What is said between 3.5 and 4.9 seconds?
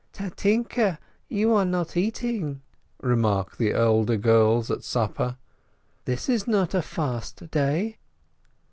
the elder girls at